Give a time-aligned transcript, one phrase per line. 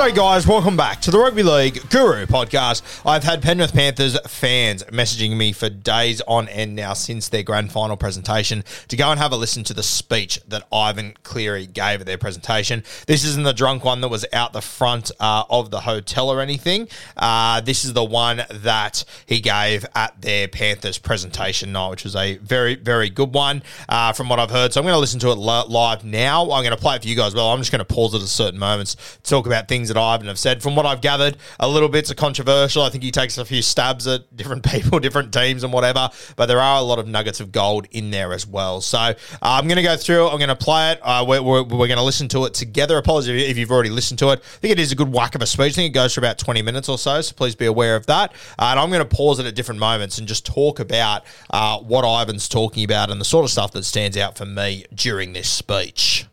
[0.00, 0.46] G'day, guys.
[0.46, 2.80] Welcome back to the Rugby League Guru podcast.
[3.04, 7.70] I've had Penrith Panthers fans messaging me for days on end now since their grand
[7.70, 12.00] final presentation to go and have a listen to the speech that Ivan Cleary gave
[12.00, 12.82] at their presentation.
[13.08, 16.40] This isn't the drunk one that was out the front uh, of the hotel or
[16.40, 16.88] anything.
[17.18, 22.16] Uh, this is the one that he gave at their Panthers presentation night, which was
[22.16, 24.72] a very, very good one uh, from what I've heard.
[24.72, 26.44] So I'm going to listen to it li- live now.
[26.44, 27.34] I'm going to play it for you guys.
[27.34, 30.28] Well, I'm just going to pause it at certain moments talk about things that Ivan
[30.28, 30.62] have said.
[30.62, 32.82] From what I've gathered, a little bits controversial.
[32.82, 36.08] I think he takes a few stabs at different people, different teams, and whatever.
[36.36, 38.80] But there are a lot of nuggets of gold in there as well.
[38.80, 40.28] So uh, I'm going to go through.
[40.28, 41.00] I'm going to play it.
[41.02, 42.96] Uh, we're we're, we're going to listen to it together.
[42.96, 44.40] Apologies if you've already listened to it.
[44.40, 45.72] I think it is a good whack of a speech.
[45.72, 47.20] I think it goes for about 20 minutes or so.
[47.20, 48.32] So please be aware of that.
[48.58, 51.78] Uh, and I'm going to pause it at different moments and just talk about uh,
[51.78, 55.32] what Ivan's talking about and the sort of stuff that stands out for me during
[55.32, 56.26] this speech.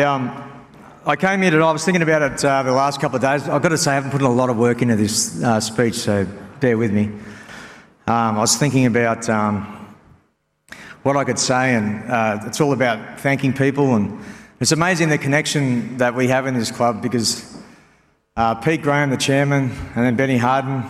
[0.00, 0.63] Um,
[1.06, 3.46] I came here today, I was thinking about it uh, the last couple of days.
[3.46, 5.96] I've got to say, I haven't put a lot of work into this uh, speech,
[5.96, 6.26] so
[6.60, 7.10] bear with me.
[8.06, 9.96] Um, I was thinking about um,
[11.02, 13.96] what I could say, and uh, it's all about thanking people.
[13.96, 14.18] And
[14.60, 17.54] it's amazing the connection that we have in this club because
[18.36, 20.84] uh, Pete Graham, the chairman, and then Benny Harden,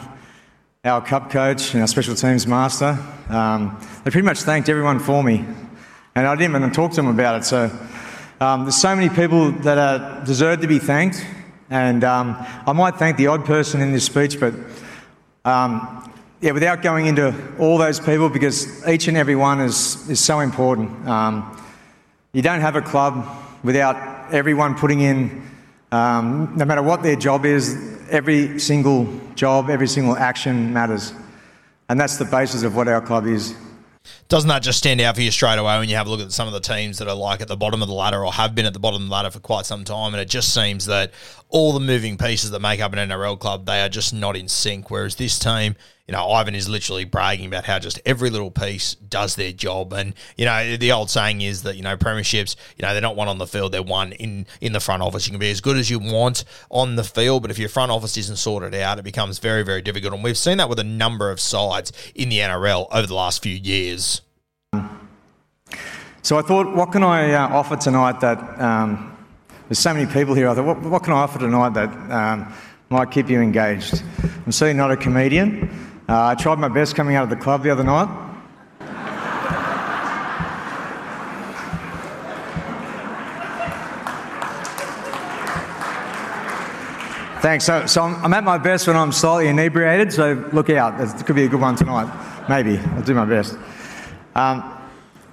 [0.84, 2.96] our cup coach and our special teams master,
[3.30, 5.44] um, they pretty much thanked everyone for me.
[6.14, 7.44] And I didn't even talk to them about it.
[7.44, 7.68] So
[8.40, 11.24] um, there's so many people that are, deserve to be thanked.
[11.70, 12.36] And um,
[12.66, 14.54] I might thank the odd person in this speech, but
[15.44, 20.20] um, yeah, without going into all those people, because each and every one is, is
[20.20, 21.08] so important.
[21.08, 21.58] Um,
[22.32, 23.26] you don't have a club
[23.62, 25.48] without everyone putting in,
[25.90, 27.76] um, no matter what their job is,
[28.10, 31.14] every single job, every single action matters.
[31.88, 33.54] And that's the basis of what our club is.
[34.28, 36.32] Doesn't that just stand out for you straight away when you have a look at
[36.32, 38.54] some of the teams that are like at the bottom of the ladder or have
[38.54, 40.14] been at the bottom of the ladder for quite some time?
[40.14, 41.12] And it just seems that
[41.48, 44.48] all the moving pieces that make up an NRL club, they are just not in
[44.48, 44.90] sync.
[44.90, 45.76] Whereas this team,
[46.06, 49.92] you know, Ivan is literally bragging about how just every little piece does their job.
[49.92, 53.16] And, you know, the old saying is that, you know, premierships, you know, they're not
[53.16, 55.26] one on the field, they're one in, in the front office.
[55.26, 57.90] You can be as good as you want on the field, but if your front
[57.90, 60.12] office isn't sorted out, it becomes very, very difficult.
[60.12, 63.42] And we've seen that with a number of sides in the NRL over the last
[63.42, 64.20] few years.
[66.22, 69.14] So I thought, what can I uh, offer tonight that um,
[69.68, 70.48] there's so many people here.
[70.48, 72.52] I thought, what, what can I offer tonight that um,
[72.90, 74.02] might keep you engaged?
[74.44, 75.93] I'm certainly not a comedian.
[76.06, 78.08] Uh, I tried my best coming out of the club the other night.
[87.40, 87.64] Thanks.
[87.64, 91.00] So, so I'm, I'm at my best when I'm slightly inebriated, so look out.
[91.00, 92.10] It could be a good one tonight.
[92.48, 92.78] Maybe.
[92.78, 93.58] I'll do my best.
[94.34, 94.78] Um,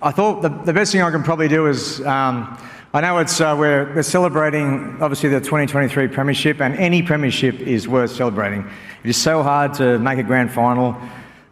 [0.02, 2.58] I thought the, the best thing I can probably do is um,
[2.94, 7.88] I know it's uh, we're, we're celebrating obviously the 2023 premiership, and any premiership is
[7.88, 8.70] worth celebrating.
[9.06, 10.98] It is so hard to make a grand final,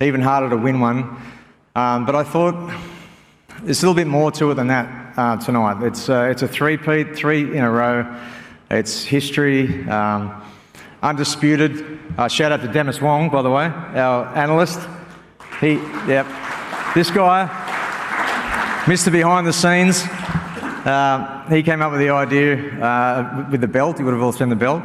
[0.02, 1.16] even harder to win one.
[1.78, 2.78] Um, but I thought
[3.62, 5.82] there's a little bit more to it than that uh, tonight.
[5.82, 8.20] It's uh, it's a three-peat, three in a row.
[8.70, 10.44] It's history, um,
[11.02, 12.00] undisputed.
[12.18, 14.82] Uh, shout out to Dennis Wong, by the way, our analyst.
[15.62, 15.76] He,
[16.06, 16.26] yep,
[16.94, 17.48] this guy,
[18.88, 19.10] Mr.
[19.10, 20.04] Behind the Scenes.
[20.86, 24.00] Uh, he came up with the idea uh, with the belt.
[24.00, 24.84] You would have all seen the belt.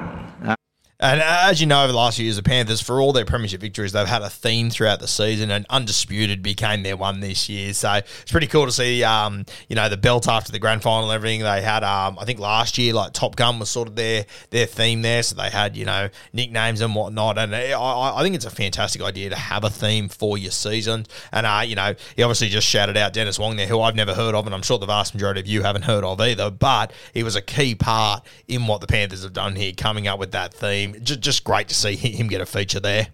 [1.05, 3.61] And as you know, over the last few years, the Panthers, for all their premiership
[3.61, 7.75] victories, they've had a theme throughout the season, and undisputed became their one this year.
[7.75, 11.11] So it's pretty cool to see, um, you know, the belt after the grand final
[11.11, 11.43] and everything.
[11.43, 14.65] They had, um, I think last year, like Top Gun was sort of their their
[14.65, 17.37] theme there, so they had, you know, nicknames and whatnot.
[17.37, 21.05] And I, I think it's a fantastic idea to have a theme for your season.
[21.33, 24.15] And uh, you know, he obviously just shouted out Dennis Wong there, who I've never
[24.15, 26.51] heard of, and I'm sure the vast majority of you haven't heard of either.
[26.51, 30.19] But he was a key part in what the Panthers have done here, coming up
[30.19, 33.08] with that theme just, just great to see him get a feature there.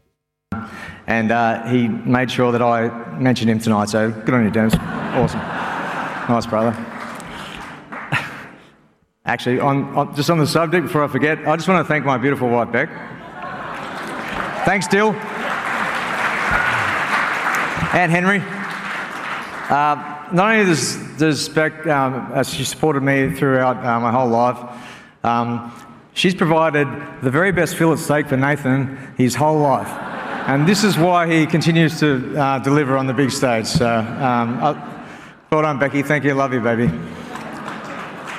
[1.07, 2.89] And uh, he made sure that I
[3.19, 3.89] mentioned him tonight.
[3.89, 4.75] So good on you, Dennis.
[4.75, 5.41] Awesome.
[5.41, 6.71] Nice, brother.
[9.25, 12.05] Actually, on, on, just on the subject, before I forget, I just want to thank
[12.05, 12.89] my beautiful wife, Beck.
[14.65, 15.13] Thanks, Dill.
[17.93, 18.41] And Henry.
[19.71, 24.59] Uh, not only does, does Beck, um, she supported me throughout uh, my whole life,
[25.25, 25.73] um,
[26.21, 26.87] She's provided
[27.23, 29.89] the very best fillet steak for Nathan his whole life.
[30.47, 33.65] And this is why he continues to uh, deliver on the big stage.
[33.65, 35.07] So, um, uh,
[35.51, 36.03] well done, Becky.
[36.03, 36.35] Thank you.
[36.35, 36.89] Love you, baby.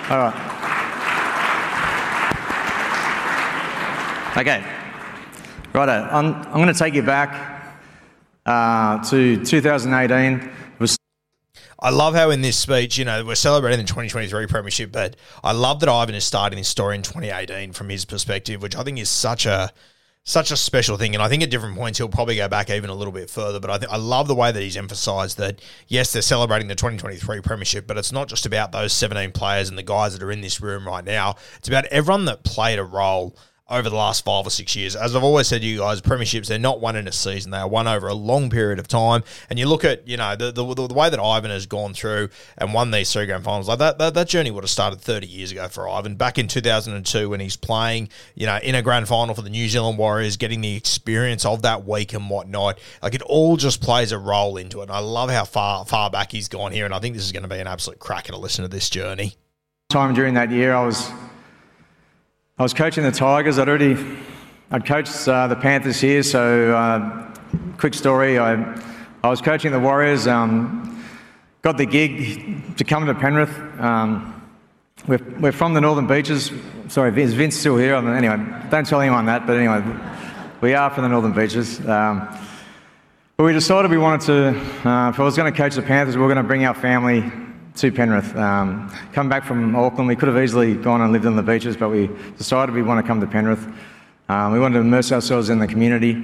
[0.09, 0.35] All right.
[4.37, 4.63] Okay.
[5.73, 6.07] Righto.
[6.11, 7.81] I'm, I'm going to take you back
[8.45, 10.51] uh, to 2018.
[11.83, 15.51] I love how in this speech, you know, we're celebrating the 2023 Premiership, but I
[15.51, 18.99] love that Ivan is starting this story in 2018 from his perspective, which I think
[18.99, 19.71] is such a
[20.23, 21.15] such a special thing.
[21.15, 23.59] And I think at different points he'll probably go back even a little bit further.
[23.59, 26.75] But I think I love the way that he's emphasised that yes, they're celebrating the
[26.75, 30.31] 2023 Premiership, but it's not just about those 17 players and the guys that are
[30.31, 31.37] in this room right now.
[31.57, 33.35] It's about everyone that played a role
[33.71, 34.95] over the last five or six years.
[34.95, 37.51] As I've always said to you guys, premierships, they're not won in a season.
[37.51, 39.23] They are won over a long period of time.
[39.49, 42.29] And you look at, you know, the, the, the way that Ivan has gone through
[42.57, 45.25] and won these three grand finals, like that, that, that journey would have started 30
[45.27, 46.15] years ago for Ivan.
[46.15, 49.69] Back in 2002 when he's playing, you know, in a grand final for the New
[49.69, 52.77] Zealand Warriors, getting the experience of that week and whatnot.
[53.01, 54.83] Like it all just plays a role into it.
[54.83, 56.85] And I love how far, far back he's gone here.
[56.85, 58.89] And I think this is going to be an absolute cracker to listen to this
[58.89, 59.35] journey.
[59.89, 61.11] Time during that year, I was
[62.61, 63.57] I was coaching the Tigers.
[63.57, 63.97] I'd already
[64.69, 66.21] I'd coached uh, the Panthers here.
[66.21, 67.33] So, uh,
[67.79, 68.79] quick story: I
[69.23, 70.27] I was coaching the Warriors.
[70.27, 71.03] Um,
[71.63, 73.49] got the gig to come to Penrith.
[73.79, 74.47] Um,
[75.07, 76.51] we're, we're from the Northern Beaches.
[76.87, 77.95] Sorry, is Vince still here?
[77.95, 78.37] Anyway,
[78.69, 79.47] don't tell anyone that.
[79.47, 79.83] But anyway,
[80.61, 81.79] we are from the Northern Beaches.
[81.79, 82.29] Um,
[83.37, 84.87] but we decided we wanted to.
[84.87, 86.75] Uh, if I was going to coach the Panthers, we were going to bring our
[86.75, 87.21] family
[87.75, 88.35] to Penrith.
[88.35, 91.77] Um, come back from Auckland, we could have easily gone and lived on the beaches,
[91.77, 93.67] but we decided we want to come to Penrith.
[94.29, 96.23] Um, we wanted to immerse ourselves in the community.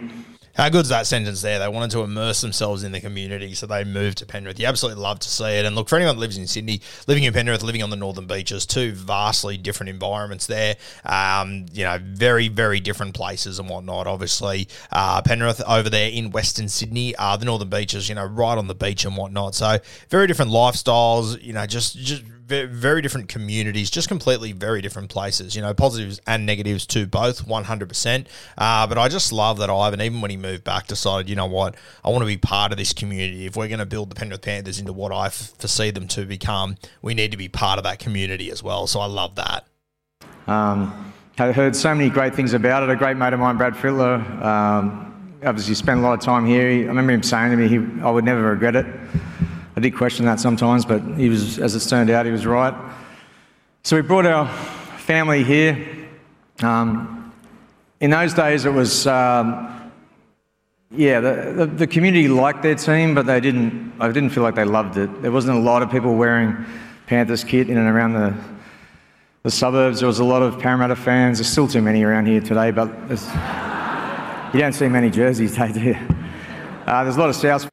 [0.58, 1.60] How good's that sentence there?
[1.60, 4.60] They wanted to immerse themselves in the community, so they moved to Penrith.
[4.60, 5.66] You absolutely love to see it.
[5.66, 8.26] And look, for anyone that lives in Sydney, living in Penrith, living on the northern
[8.26, 10.76] beaches, two vastly different environments there.
[11.06, 14.08] Um, you know, very, very different places and whatnot.
[14.08, 18.58] Obviously, uh, Penrith over there in Western Sydney, uh, the northern beaches, you know, right
[18.58, 19.54] on the beach and whatnot.
[19.54, 19.78] So
[20.10, 21.40] very different lifestyles.
[21.40, 25.56] You know, just just very different communities, just completely very different places.
[25.56, 28.28] You know, positives and negatives to both, one hundred percent.
[28.58, 31.46] Uh, but I just love that Ivan, even when he moved back, decided, you know
[31.46, 33.46] what, I want to be part of this community.
[33.46, 36.26] If we're going to build the Penrith Panthers into what I f- foresee them to
[36.26, 38.88] become, we need to be part of that community as well.
[38.88, 39.66] So I love that.
[40.48, 42.90] Um, I heard so many great things about it.
[42.90, 46.68] A great mate of mine, Brad Fittler, um, obviously spent a lot of time here.
[46.68, 48.86] I remember him saying to me, he, I would never regret it.
[49.78, 52.74] I did question that sometimes, but he was, as it turned out, he was right.
[53.84, 54.48] So we brought our
[54.98, 56.10] family here.
[56.64, 57.32] Um,
[58.00, 59.92] in those days, it was, um,
[60.90, 64.56] yeah, the, the, the, community liked their team, but they didn't, I didn't feel like
[64.56, 65.22] they loved it.
[65.22, 66.66] There wasn't a lot of people wearing
[67.06, 68.36] Panthers kit in and around the,
[69.44, 70.00] the suburbs.
[70.00, 71.38] There was a lot of Parramatta fans.
[71.38, 72.88] There's still too many around here today, but
[74.56, 75.96] you don't see many jerseys, do?
[76.88, 77.70] Uh, there's a lot of South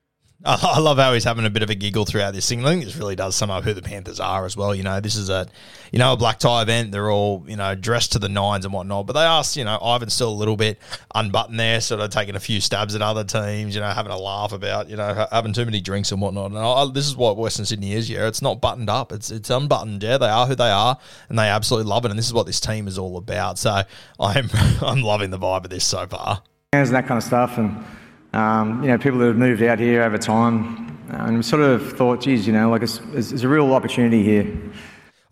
[0.47, 2.65] I love how he's having a bit of a giggle throughout this thing.
[2.67, 4.75] I think this really does sum up who the Panthers are as well.
[4.75, 5.47] You know, this is a,
[5.91, 6.93] you know, a black tie event.
[6.93, 9.07] They're all, you know, dressed to the nines and whatnot.
[9.07, 10.79] But they asked, you know, Ivan's still a little bit
[11.15, 14.19] unbuttoned there, sort of taking a few stabs at other teams, you know, having a
[14.19, 16.51] laugh about, you know, having too many drinks and whatnot.
[16.51, 18.29] And I, this is what Western Sydney is, yeah.
[18.29, 19.13] It's not buttoned up.
[19.13, 20.19] It's it's unbuttoned, yeah.
[20.19, 20.99] They are who they are
[21.31, 22.11] and they absolutely love it.
[22.11, 23.59] And this is what this team is all about.
[23.59, 23.83] So
[24.21, 24.51] I'm
[24.83, 26.43] I'm loving the vibe of this so far.
[26.75, 27.83] And that kind of stuff and
[28.35, 32.21] um, you know, people that have moved out here over time, and sort of thought,
[32.21, 34.47] geez, you know, like it's, it's, it's a real opportunity here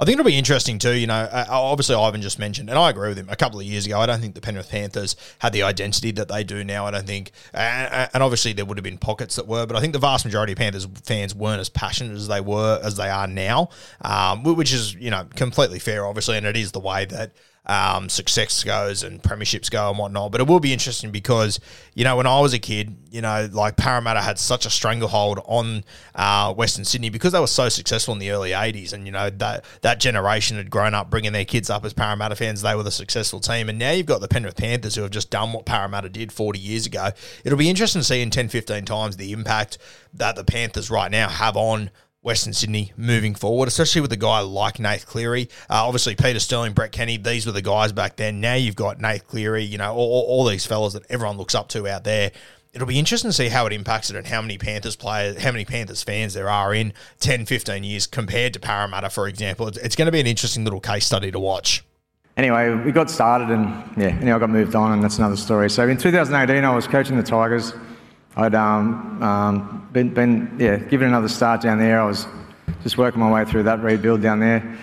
[0.02, 0.94] I think it'll be interesting too.
[0.94, 3.28] You know, uh, obviously Ivan just mentioned, and I agree with him.
[3.28, 6.26] A couple of years ago, I don't think the Penrith Panthers had the identity that
[6.26, 6.86] they do now.
[6.86, 9.80] I don't think, and, and obviously there would have been pockets that were, but I
[9.80, 13.10] think the vast majority of Panthers fans weren't as passionate as they were as they
[13.10, 13.68] are now,
[14.00, 17.30] um, which is you know completely fair, obviously, and it is the way that
[17.66, 20.32] um, success goes and premierships go and whatnot.
[20.32, 21.60] But it will be interesting because,
[21.94, 25.40] you know, when I was a kid, you know, like Parramatta had such a stranglehold
[25.44, 28.92] on uh, Western Sydney because they were so successful in the early 80s.
[28.92, 32.34] And, you know, that, that generation had grown up bringing their kids up as Parramatta
[32.34, 32.62] fans.
[32.62, 33.68] They were the successful team.
[33.68, 36.58] And now you've got the Penrith Panthers who have just done what Parramatta did 40
[36.58, 37.10] years ago.
[37.44, 39.78] It'll be interesting to see in 10, 15 times the impact
[40.14, 41.90] that the Panthers right now have on
[42.22, 45.48] Western Sydney moving forward, especially with a guy like Nath Cleary.
[45.68, 48.40] Uh, obviously, Peter Sterling, Brett Kenny, these were the guys back then.
[48.40, 51.68] Now you've got Nath Cleary, you know, all, all these fellas that everyone looks up
[51.70, 52.30] to out there.
[52.72, 55.50] It'll be interesting to see how it impacts it and how many Panthers players, how
[55.50, 59.68] many Panthers fans there are in 10, 15 years compared to Parramatta, for example.
[59.68, 61.84] It's, it's going to be an interesting little case study to watch.
[62.38, 63.66] Anyway, we got started and
[63.98, 65.68] yeah, anyway, I got moved on and that's another story.
[65.68, 67.74] So in 2018, I was coaching the Tigers.
[68.36, 72.00] I'd um, um, been, been, yeah, given another start down there.
[72.00, 72.26] I was
[72.82, 74.78] just working my way through that rebuild down there.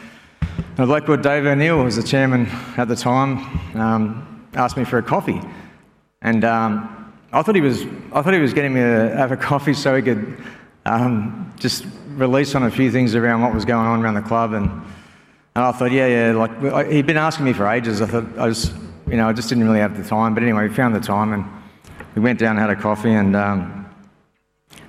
[0.78, 3.40] And Blackwood Dave O'Neill was the chairman at the time.
[3.76, 5.42] Um, asked me for a coffee,
[6.22, 9.38] and um, I thought he was I thought he was getting me to have a
[9.38, 10.38] coffee so he could
[10.86, 14.54] um, just release on a few things around what was going on around the club.
[14.54, 18.02] And, and I thought, yeah, yeah, like he'd been asking me for ages.
[18.02, 18.72] I thought I was,
[19.08, 20.34] you know, I just didn't really have the time.
[20.34, 21.46] But anyway, we found the time and
[22.20, 23.14] we went down and had a coffee.
[23.14, 23.90] And um,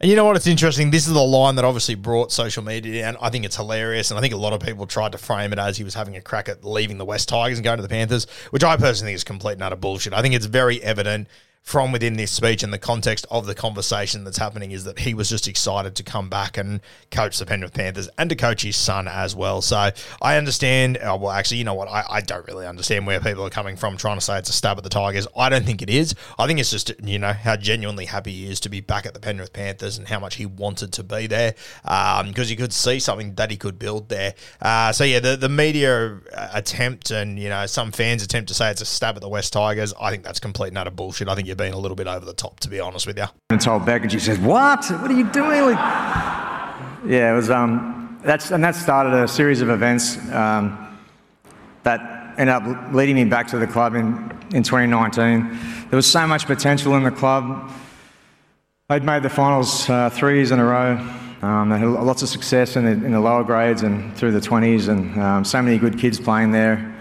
[0.00, 0.36] And you know what?
[0.36, 0.92] It's interesting.
[0.92, 3.16] This is the line that obviously brought social media down.
[3.20, 4.12] I think it's hilarious.
[4.12, 6.14] And I think a lot of people tried to frame it as he was having
[6.14, 9.10] a crack at leaving the West Tigers and going to the Panthers, which I personally
[9.10, 10.12] think is complete and utter bullshit.
[10.12, 11.26] I think it's very evident
[11.68, 15.12] from within this speech and the context of the conversation that's happening is that he
[15.12, 18.74] was just excited to come back and coach the Penrith Panthers and to coach his
[18.74, 19.60] son as well.
[19.60, 19.90] So
[20.22, 20.96] I understand.
[21.02, 21.88] Oh, well, actually, you know what?
[21.88, 24.54] I, I don't really understand where people are coming from trying to say it's a
[24.54, 25.26] stab at the Tigers.
[25.36, 26.14] I don't think it is.
[26.38, 29.12] I think it's just, you know, how genuinely happy he is to be back at
[29.12, 32.72] the Penrith Panthers and how much he wanted to be there because um, you could
[32.72, 34.34] see something that he could build there.
[34.62, 36.18] Uh, so, yeah, the, the media
[36.54, 39.52] attempt and, you know, some fans attempt to say it's a stab at the West
[39.52, 39.92] Tigers.
[40.00, 41.28] I think that's complete and utter bullshit.
[41.28, 43.26] I think you're being a little bit over the top, to be honest with you.
[43.50, 44.84] And told back, and she says, "What?
[44.90, 45.78] What are you doing?" Like,
[47.06, 47.50] yeah, it was.
[47.50, 50.98] Um, that's and that started a series of events um,
[51.82, 55.58] that ended up leading me back to the club in in 2019.
[55.90, 57.70] There was so much potential in the club.
[58.88, 60.96] They'd made the finals uh, three years in a row.
[61.42, 64.40] Um, they had lots of success in the, in the, lower grades and through the
[64.40, 66.96] 20s, and um, so many good kids playing there.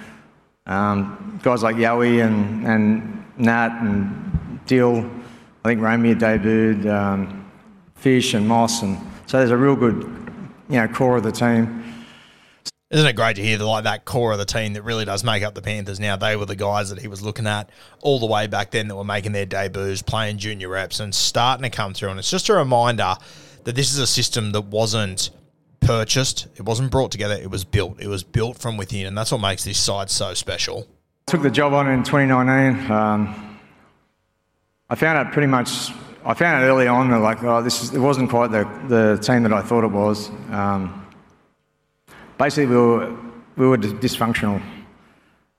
[0.68, 5.10] Um, guys like Yowie and, and Nat and Dill,
[5.64, 7.50] I think Romeo debuted, um,
[7.96, 10.04] Fish and Moss, and so there's a real good,
[10.70, 11.84] you know, core of the team.
[12.90, 15.44] Isn't it great to hear like that core of the team that really does make
[15.44, 16.16] up the Panthers now?
[16.16, 17.70] They were the guys that he was looking at
[18.02, 21.64] all the way back then that were making their debuts, playing junior reps, and starting
[21.64, 22.12] to come through.
[22.12, 23.16] And it's just a reminder
[23.66, 25.32] that this is a system that wasn't
[25.82, 28.00] purchased, it wasn't brought together, it was built.
[28.00, 30.88] It was built from within, and that's what makes this side so special.
[31.28, 32.90] Took the job on in 2019.
[32.90, 33.60] Um,
[34.90, 35.92] I found out pretty much.
[36.24, 39.22] I found out early on that like, oh, this is, it wasn't quite the, the
[39.22, 40.30] team that I thought it was.
[40.52, 41.06] Um,
[42.38, 43.18] basically, we were
[43.58, 44.62] we were dysfunctional.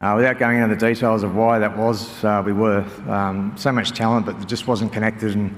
[0.00, 3.70] Uh, without going into the details of why that was, uh, we were um, so
[3.70, 5.34] much talent, but it just wasn't connected.
[5.34, 5.54] And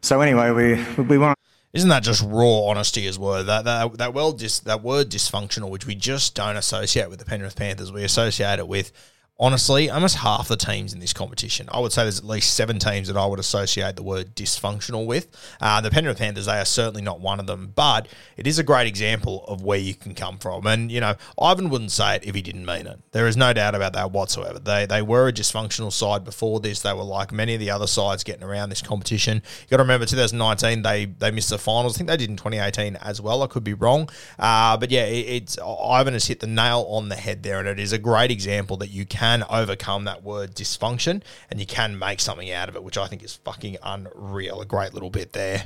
[0.00, 1.38] so anyway, we we want.
[1.74, 3.42] Isn't that just raw honesty as well?
[3.42, 7.24] That that that well dis, that word dysfunctional, which we just don't associate with the
[7.24, 8.92] Penrith Panthers, we associate it with
[9.38, 11.68] honestly, almost half the teams in this competition.
[11.72, 15.06] I would say there's at least seven teams that I would associate the word dysfunctional
[15.06, 15.26] with.
[15.60, 18.62] Uh, the Penrith Panthers, they are certainly not one of them, but it is a
[18.62, 20.66] great example of where you can come from.
[20.66, 23.00] And, you know, Ivan wouldn't say it if he didn't mean it.
[23.10, 24.60] There is no doubt about that whatsoever.
[24.60, 26.82] They, they were a dysfunctional side before this.
[26.82, 29.42] They were like many of the other sides getting around this competition.
[29.62, 31.96] you got to remember, 2019, they, they missed the finals.
[31.96, 33.42] I think they did in 2018 as well.
[33.42, 34.08] I could be wrong.
[34.38, 37.66] Uh, but yeah, it, it's Ivan has hit the nail on the head there, and
[37.66, 41.64] it is a great example that you can can overcome that word dysfunction and you
[41.64, 44.60] can make something out of it, which I think is fucking unreal.
[44.60, 45.64] A great little bit there.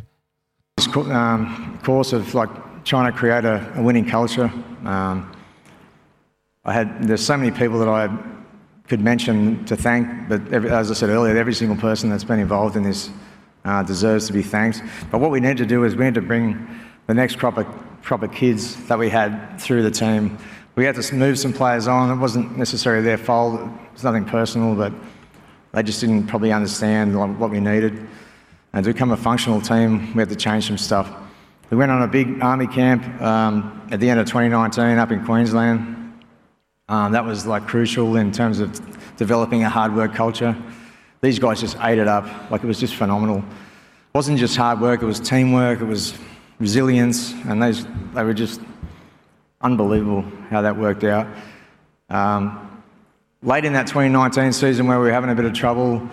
[0.76, 2.50] This um, course of like
[2.84, 4.48] trying to create a, a winning culture.
[4.84, 5.34] Um,
[6.64, 8.16] I had there's so many people that I
[8.86, 12.38] could mention to thank, but every, as I said earlier, every single person that's been
[12.38, 13.10] involved in this
[13.64, 14.82] uh, deserves to be thanked.
[15.10, 16.64] But what we need to do is we need to bring
[17.08, 17.66] the next crop of,
[18.02, 20.38] crop of kids that we had through the team.
[20.78, 22.08] We had to move some players on.
[22.08, 23.68] It wasn't necessarily their fault.
[23.92, 24.92] It's nothing personal, but
[25.72, 28.06] they just didn't probably understand what we needed.
[28.72, 31.12] And to become a functional team, we had to change some stuff.
[31.70, 35.24] We went on a big army camp um, at the end of 2019 up in
[35.24, 36.22] Queensland.
[36.88, 38.80] Um, that was like crucial in terms of
[39.16, 40.56] developing a hard work culture.
[41.22, 42.52] These guys just ate it up.
[42.52, 43.38] Like it was just phenomenal.
[43.38, 46.14] It wasn't just hard work, it was teamwork, it was
[46.60, 48.60] resilience, and those, they were just
[49.60, 51.26] unbelievable how that worked out.
[52.08, 52.82] Um,
[53.42, 56.08] late in that 2019 season where we were having a bit of trouble,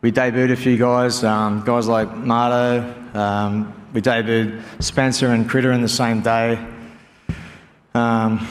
[0.00, 2.94] we debuted a few guys, um, guys like Marto.
[3.14, 6.58] Um, we debuted Spencer and Critter in the same day.
[7.94, 8.46] Um,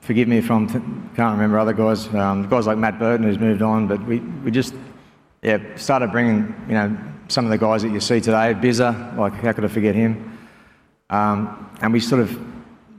[0.00, 3.62] forgive me if I can't remember other guys, um, guys like Matt Burton who's moved
[3.62, 4.74] on, but we, we just
[5.42, 8.54] yeah started bringing you know some of the guys that you see today.
[8.54, 10.38] Bizza, like how could I forget him?
[11.10, 12.38] Um, and we sort of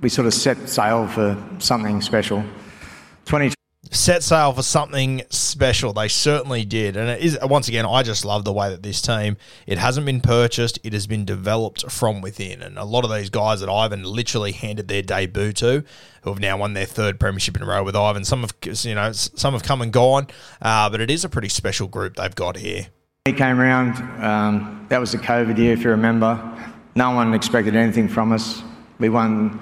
[0.01, 2.44] we sort of set sail for something special.
[3.25, 3.53] 20
[3.91, 5.94] set sail for something special.
[5.94, 6.96] They certainly did.
[6.96, 10.06] And it is once again, I just love the way that this team it hasn't
[10.06, 12.62] been purchased, it has been developed from within.
[12.62, 15.84] And a lot of these guys that Ivan literally handed their debut to,
[16.24, 18.24] who have now won their third premiership in a row with Ivan.
[18.25, 18.53] Some have
[18.84, 20.27] you know, some have come and gone,
[20.62, 22.88] uh, but it is a pretty special group they've got here.
[23.25, 26.39] He came around, um, that was the COVID year, if you remember.
[26.96, 28.63] No one expected anything from us.
[28.98, 29.60] We won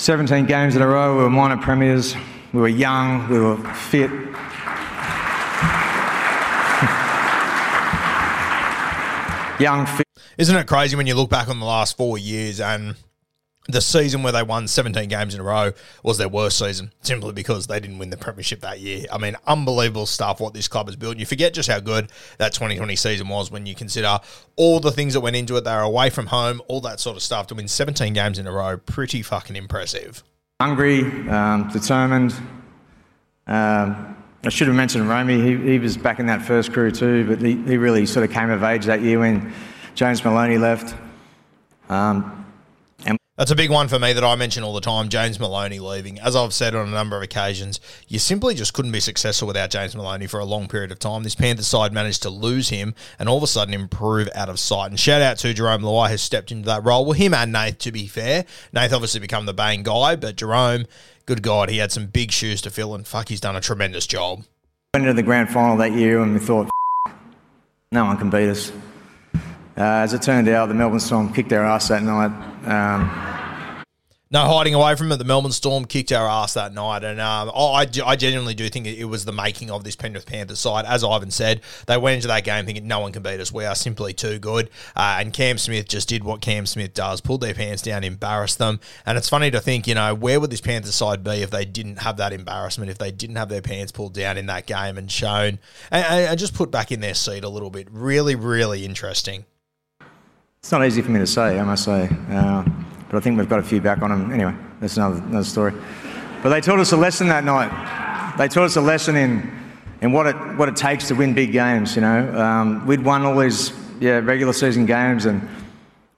[0.00, 2.16] 17 games in a row, we were minor premiers.
[2.54, 4.10] We were young, we were fit.
[9.60, 10.06] young, fit.
[10.38, 12.94] Isn't it crazy when you look back on the last four years and
[13.70, 15.72] the season where they won 17 games in a row
[16.02, 19.06] was their worst season simply because they didn't win the premiership that year.
[19.12, 21.16] I mean, unbelievable stuff what this club has built.
[21.16, 24.18] You forget just how good that 2020 season was when you consider
[24.56, 25.64] all the things that went into it.
[25.64, 27.46] They were away from home, all that sort of stuff.
[27.48, 30.22] To win 17 games in a row, pretty fucking impressive
[30.60, 32.34] hungry, um, determined.
[33.46, 34.14] Um,
[34.44, 35.40] I should have mentioned Romy.
[35.40, 38.32] He, he, was back in that first crew too, but he, he, really sort of
[38.32, 39.54] came of age that year when
[39.94, 40.94] James Maloney left.
[41.88, 42.39] Um,
[43.40, 45.08] that's a big one for me that I mention all the time.
[45.08, 46.20] James Maloney leaving.
[46.20, 49.70] As I've said on a number of occasions, you simply just couldn't be successful without
[49.70, 51.22] James Maloney for a long period of time.
[51.22, 54.60] This Panthers side managed to lose him and all of a sudden improve out of
[54.60, 54.90] sight.
[54.90, 57.06] And shout out to Jarome Luai, who's stepped into that role.
[57.06, 58.44] Well, him and Nath, to be fair.
[58.74, 60.86] Nath obviously become the bang guy, but Jarome,
[61.24, 64.06] good God, he had some big shoes to fill, and fuck, he's done a tremendous
[64.06, 64.44] job.
[64.92, 66.68] Went into the grand final that year and we thought,
[67.90, 68.70] no one can beat us.
[69.78, 72.32] Uh, as it turned out, the Melbourne Storm kicked their ass that night.
[72.66, 73.29] Um,
[74.32, 75.16] no hiding away from it.
[75.16, 78.86] The Melbourne Storm kicked our ass that night, and um, I, I genuinely do think
[78.86, 80.84] it was the making of this Penrith Panthers side.
[80.84, 83.52] As Ivan said, they went into that game thinking no one can beat us.
[83.52, 84.70] We are simply too good.
[84.94, 88.58] Uh, and Cam Smith just did what Cam Smith does: pulled their pants down, embarrassed
[88.58, 88.78] them.
[89.04, 91.64] And it's funny to think, you know, where would this Panthers side be if they
[91.64, 94.96] didn't have that embarrassment, if they didn't have their pants pulled down in that game
[94.96, 95.58] and shown,
[95.90, 97.88] and, and just put back in their seat a little bit.
[97.90, 99.44] Really, really interesting.
[100.60, 102.08] It's not easy for me to say, I must say.
[102.28, 102.64] Uh,
[103.10, 104.32] but I think we've got a few back on them.
[104.32, 105.74] Anyway, that's another, another story.
[106.44, 108.36] But they taught us a lesson that night.
[108.38, 109.50] They taught us a lesson in,
[110.00, 112.40] in what, it, what it takes to win big games, you know.
[112.40, 115.46] Um, we'd won all these yeah, regular season games and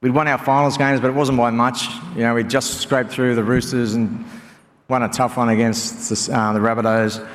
[0.03, 1.89] we'd won our finals games, but it wasn't by much.
[2.15, 4.25] You know, we'd just scraped through the Roosters and
[4.89, 7.27] won a tough one against the, uh, the Rabbitohs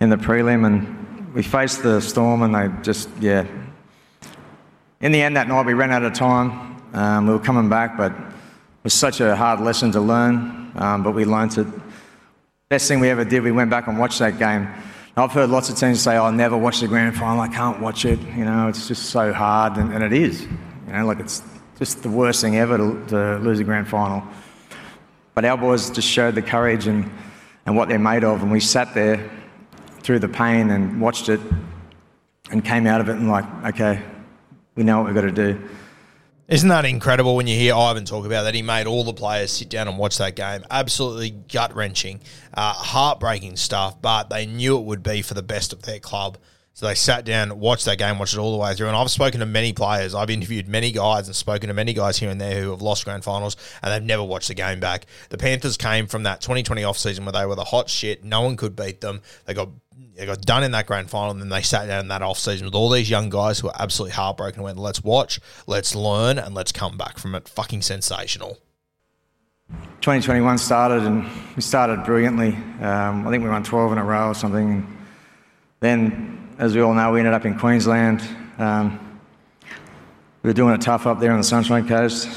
[0.00, 3.46] in the prelim and we faced the Storm and they just, yeah.
[5.00, 6.82] In the end that night we ran out of time.
[6.92, 8.12] Um, we were coming back, but
[8.84, 11.66] was such a hard lesson to learn, um, but we learnt it.
[12.68, 14.68] Best thing we ever did, we went back and watched that game.
[15.16, 17.80] I've heard lots of teams say, oh, I'll never watch the grand final, I can't
[17.80, 18.20] watch it.
[18.36, 20.42] You know, it's just so hard, and, and it is.
[20.42, 21.42] You know, like it's
[21.78, 24.22] just the worst thing ever to, to lose a grand final.
[25.34, 27.10] But our boys just showed the courage and,
[27.64, 29.30] and what they're made of, and we sat there
[30.02, 31.40] through the pain and watched it
[32.50, 34.02] and came out of it and like, okay,
[34.74, 35.68] we know what we've got to do.
[36.46, 38.54] Isn't that incredible when you hear Ivan talk about that?
[38.54, 40.62] He made all the players sit down and watch that game.
[40.70, 42.20] Absolutely gut wrenching,
[42.52, 46.36] uh, heartbreaking stuff, but they knew it would be for the best of their club.
[46.74, 48.88] So they sat down, watched that game, watched it all the way through.
[48.88, 50.14] And I've spoken to many players.
[50.14, 53.04] I've interviewed many guys and spoken to many guys here and there who have lost
[53.04, 55.06] grand finals and they've never watched the game back.
[55.30, 58.24] The Panthers came from that 2020 off season where they were the hot shit.
[58.24, 59.22] No one could beat them.
[59.46, 59.68] They got
[60.16, 62.38] they got done in that grand final, and then they sat down in that off
[62.38, 65.94] season with all these young guys who were absolutely heartbroken and went, let's watch, let's
[65.94, 67.48] learn, and let's come back from it.
[67.48, 68.58] Fucking sensational.
[70.00, 72.54] 2021 started, and we started brilliantly.
[72.80, 74.86] Um, I think we won 12 in a row or something.
[75.80, 78.22] Then, as we all know, we ended up in Queensland.
[78.58, 79.20] Um,
[80.42, 82.28] we were doing it tough up there on the Sunshine Coast.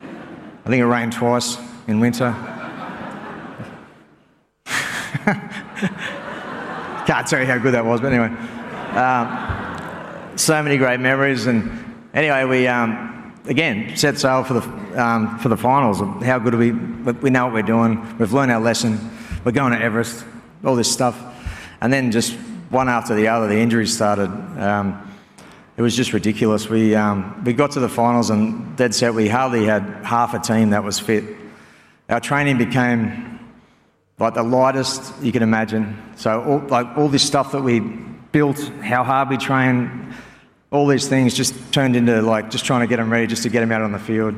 [0.00, 2.34] I think it rained twice in winter.
[7.06, 8.36] Can't tell you how good that was, but anyway.
[8.96, 15.38] Um, so many great memories, and anyway, we um, again set sail for the um,
[15.38, 16.00] for the finals.
[16.24, 16.72] How good are we?
[16.72, 18.18] We know what we're doing.
[18.18, 18.98] We've learned our lesson.
[19.44, 20.24] We're going to Everest.
[20.64, 21.16] All this stuff,
[21.80, 22.32] and then just
[22.70, 24.30] one after the other, the injuries started.
[24.60, 25.14] Um,
[25.76, 26.68] it was just ridiculous.
[26.68, 30.40] We um, we got to the finals, and dead set, we hardly had half a
[30.40, 31.22] team that was fit.
[32.08, 33.35] Our training became
[34.18, 36.00] like the lightest you can imagine.
[36.16, 40.14] So, all, like all this stuff that we built, how hard we trained,
[40.70, 43.48] all these things just turned into like just trying to get them ready, just to
[43.48, 44.34] get them out on the field.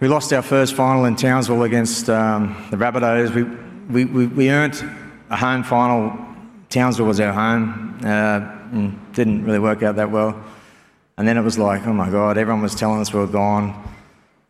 [0.00, 3.34] We lost our first final in Townsville against um, the Rabbitohs.
[3.34, 3.44] We,
[3.90, 4.74] we, we, we, earned
[5.30, 6.18] a home final.
[6.68, 8.00] Townsville was our home.
[8.04, 10.42] Uh, didn't really work out that well.
[11.16, 13.88] And then it was like, oh my God, everyone was telling us we were gone.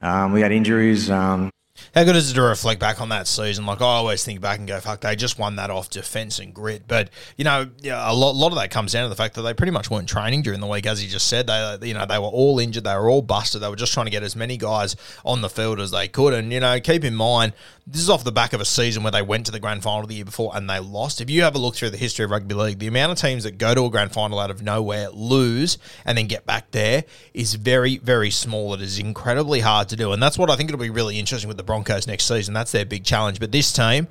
[0.00, 1.10] Um, we had injuries.
[1.10, 1.50] Um,
[1.94, 3.66] how good is it to reflect back on that season?
[3.66, 6.54] Like I always think back and go, "Fuck, they just won that off defense and
[6.54, 9.42] grit." But you know, a lot, lot of that comes down to the fact that
[9.42, 11.46] they pretty much weren't training during the week, as you just said.
[11.46, 13.60] They, you know, they were all injured, they were all busted.
[13.60, 16.34] They were just trying to get as many guys on the field as they could.
[16.34, 17.52] And you know, keep in mind,
[17.86, 20.06] this is off the back of a season where they went to the grand final
[20.06, 21.20] the year before and they lost.
[21.20, 23.44] If you have a look through the history of rugby league, the amount of teams
[23.44, 27.04] that go to a grand final out of nowhere, lose, and then get back there
[27.34, 28.72] is very, very small.
[28.72, 30.12] It is incredibly hard to do.
[30.12, 32.54] And that's what I think it'll be really interesting with the Broncos next season.
[32.54, 33.38] That's their big challenge.
[33.38, 34.08] But this team,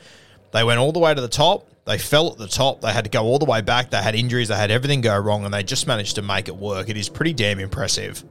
[0.51, 1.67] they went all the way to the top.
[1.85, 2.81] They fell at the top.
[2.81, 3.89] They had to go all the way back.
[3.89, 4.49] They had injuries.
[4.49, 6.89] They had everything go wrong, and they just managed to make it work.
[6.89, 8.23] It is pretty damn impressive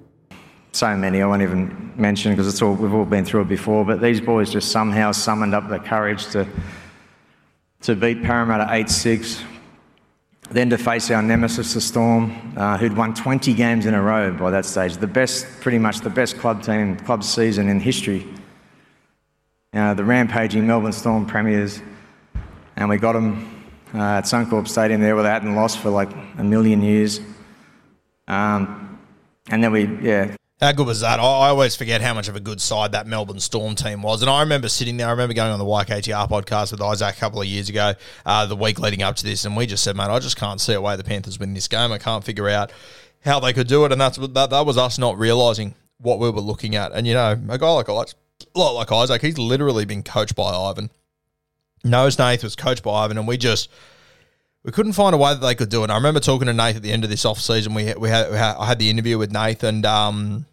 [0.72, 3.84] so many I won't even mention because it's all we've all been through it before.
[3.84, 6.46] But these boys just somehow summoned up the courage to
[7.82, 9.42] to beat Parramatta eight six,
[10.50, 14.32] then to face our nemesis, the Storm, uh, who'd won 20 games in a row
[14.32, 18.26] by that stage, the best, pretty much the best club team, club season in history.
[19.72, 21.80] Uh, the rampaging Melbourne Storm premiers,
[22.76, 26.10] and we got them uh, at Suncorp Stadium there where they hadn't lost for like
[26.38, 27.20] a million years.
[28.28, 28.98] Um,
[29.48, 31.18] and then we, yeah, how good was that?
[31.18, 34.22] I, always forget how much of a good side that Melbourne Storm team was.
[34.22, 37.18] And I remember sitting there, I remember going on the YKTR podcast with Isaac a
[37.18, 37.94] couple of years ago,
[38.24, 40.60] uh, the week leading up to this, and we just said, mate, I just can't
[40.60, 41.90] see a way the Panthers win this game.
[41.90, 42.70] I can't figure out
[43.24, 43.90] how they could do it.
[43.90, 46.92] And that's that, that was us not realising what we were looking at.
[46.92, 47.88] And, you know, a guy like,
[48.54, 50.90] like Isaac, he's literally been coached by Ivan.
[51.82, 53.68] Knows Nath was coached by Ivan, and we just
[54.62, 55.84] we couldn't find a way that they could do it.
[55.84, 57.74] And I remember talking to Nath at the end of this off season.
[57.74, 60.46] We we had, we had I had the interview with Nath, and um,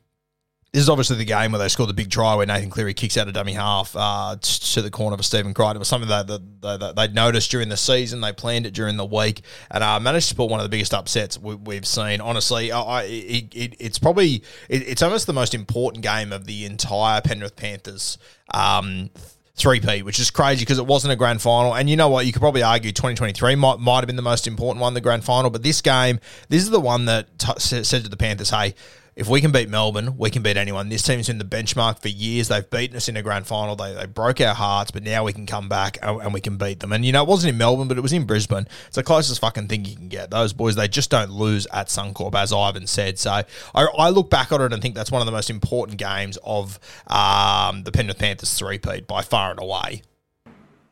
[0.72, 3.18] this is obviously the game where they scored the big try where Nathan Cleary kicks
[3.18, 5.78] out a dummy half uh, to the corner for Stephen Crichton.
[5.78, 8.22] It was something that, that, that, they'd noticed during the season.
[8.22, 10.94] They planned it during the week and uh, managed to pull one of the biggest
[10.94, 12.22] upsets we, have seen.
[12.22, 16.66] Honestly, I, it, it, it's probably it, it's almost the most important game of the
[16.66, 18.20] entire Penrith Panthers.
[18.54, 19.10] Um,
[19.58, 21.76] 3P, which is crazy because it wasn't a grand final.
[21.76, 22.26] And you know what?
[22.26, 25.26] You could probably argue 2023 might, might have been the most important one, the grand
[25.26, 25.50] final.
[25.50, 28.74] But this game, this is the one that t- said to the Panthers, hey,
[29.20, 30.88] if we can beat Melbourne, we can beat anyone.
[30.88, 32.48] This team's been the benchmark for years.
[32.48, 33.76] They've beaten us in a grand final.
[33.76, 36.56] They, they broke our hearts, but now we can come back and, and, we can
[36.56, 36.94] beat them.
[36.94, 38.66] And, you know, it wasn't in Melbourne, but it was in Brisbane.
[38.88, 40.32] It's the closest fucking thing you can get.
[40.32, 43.20] Those boys, they just don't lose at Suncorp, as Ivan said.
[43.20, 45.98] So I, I look back on it and think that's one of the most important
[45.98, 50.02] games of um, the Penrith Panthers three-peat by far and away.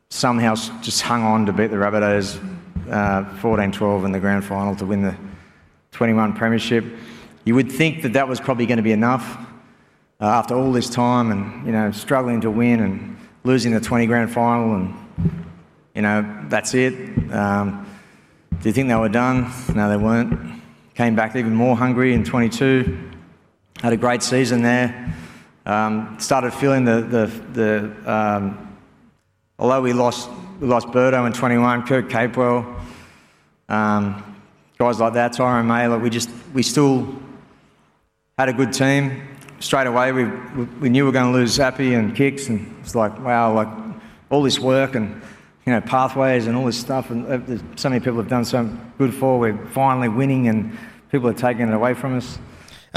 [0.09, 2.35] Somehow just hung on to beat the Rabbitohs
[2.91, 5.15] uh, 14-12 in the grand final to win the
[5.91, 6.83] 21 premiership
[7.47, 9.37] you would think that that was probably going to be enough
[10.19, 14.05] uh, after all this time and, you know, struggling to win and losing the 20
[14.05, 14.93] grand final and,
[15.95, 16.93] you know, that's it.
[17.31, 17.87] Um,
[18.61, 19.49] do you think they were done?
[19.73, 20.61] No, they weren't.
[20.93, 23.11] Came back even more hungry in 22.
[23.81, 25.15] Had a great season there.
[25.65, 28.77] Um, started feeling the, the, the um,
[29.57, 30.29] although we lost,
[30.59, 32.77] we lost Birdo in 21, Kurt Capewell,
[33.69, 34.35] um,
[34.77, 37.21] guys like that, Tyrone May, we just, we still
[38.39, 39.27] had a good team.
[39.59, 40.25] Straight away, we,
[40.79, 43.67] we knew we were going to lose Appy and Kicks, and it's like, wow, like
[44.29, 45.19] all this work and
[45.65, 48.69] you know pathways and all this stuff, and uh, so many people have done so
[48.99, 49.39] good for.
[49.39, 50.77] We're finally winning, and
[51.11, 52.37] people are taking it away from us.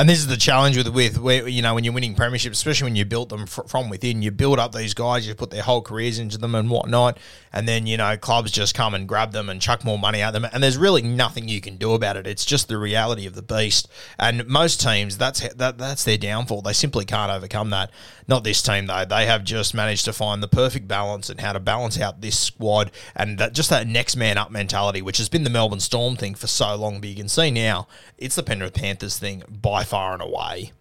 [0.00, 2.86] And this is the challenge with with where, you know when you're winning premierships, especially
[2.86, 4.22] when you built them fr- from within.
[4.22, 7.18] You build up these guys, you put their whole careers into them and whatnot,
[7.52, 10.30] and then you know clubs just come and grab them and chuck more money at
[10.30, 12.26] them, and there's really nothing you can do about it.
[12.26, 13.88] It's just the reality of the beast.
[14.18, 16.62] And most teams, that's that that's their downfall.
[16.62, 17.90] They simply can't overcome that.
[18.26, 19.04] Not this team though.
[19.04, 22.38] They have just managed to find the perfect balance and how to balance out this
[22.38, 26.16] squad and that just that next man up mentality, which has been the Melbourne Storm
[26.16, 27.00] thing for so long.
[27.00, 27.86] But you can see now
[28.16, 30.72] it's the Penrith Panthers thing by far and away.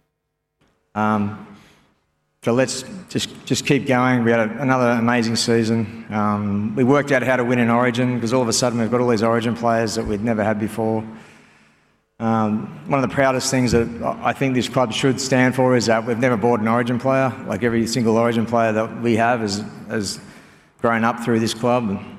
[0.94, 1.46] Um,
[2.42, 4.24] so let's just just keep going.
[4.24, 6.06] We had a, another amazing season.
[6.10, 8.90] Um, we worked out how to win in Origin because all of a sudden we've
[8.90, 11.04] got all these Origin players that we'd never had before.
[12.20, 13.88] Um, one of the proudest things that
[14.22, 17.32] I think this club should stand for is that we've never bought an Origin player.
[17.46, 20.20] Like every single Origin player that we have has, has
[20.80, 21.90] grown up through this club.
[21.90, 22.18] And,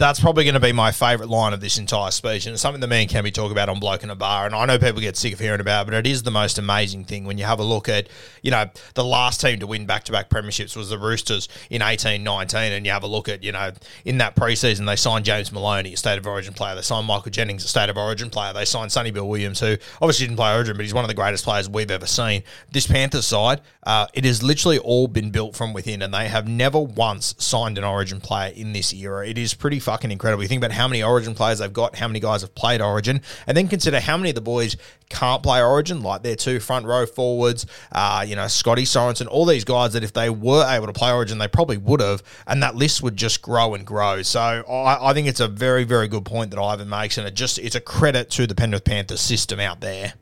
[0.00, 2.80] that's probably going to be my favourite line of this entire speech, and it's something
[2.80, 4.46] that me and Kemby talk about on Bloke in a Bar.
[4.46, 6.56] And I know people get sick of hearing about, it, but it is the most
[6.56, 8.08] amazing thing when you have a look at,
[8.42, 11.82] you know, the last team to win back to back premierships was the Roosters in
[11.82, 13.72] eighteen nineteen, and you have a look at, you know,
[14.06, 16.74] in that preseason they signed James Maloney, a state of origin player.
[16.74, 18.54] They signed Michael Jennings, a state of origin player.
[18.54, 21.14] They signed Sonny Bill Williams, who obviously didn't play origin, but he's one of the
[21.14, 22.42] greatest players we've ever seen.
[22.72, 26.48] This Panthers side, uh, it has literally all been built from within, and they have
[26.48, 29.28] never once signed an origin player in this era.
[29.28, 30.44] It is pretty fucking incredible.
[30.44, 33.22] You think about how many Origin players they've got, how many guys have played Origin,
[33.48, 34.76] and then consider how many of the boys
[35.08, 39.44] can't play Origin, like their two front row forwards, uh, you know, Scotty Sorensen, all
[39.44, 42.62] these guys that if they were able to play Origin, they probably would have, and
[42.62, 44.22] that list would just grow and grow.
[44.22, 47.34] So I, I think it's a very, very good point that Ivan makes, and it
[47.34, 50.14] just it's a credit to the Penrith Panthers system out there.